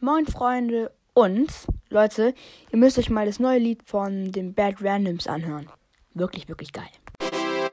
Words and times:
Moin 0.00 0.26
Freunde 0.26 0.92
und 1.12 1.50
Leute, 1.88 2.32
ihr 2.70 2.78
müsst 2.78 3.00
euch 3.00 3.10
mal 3.10 3.26
das 3.26 3.40
neue 3.40 3.58
Lied 3.58 3.82
von 3.82 4.30
den 4.30 4.54
Bad 4.54 4.76
Randoms 4.80 5.26
anhören. 5.26 5.68
Wirklich, 6.14 6.48
wirklich 6.48 6.72
geil. 6.72 6.86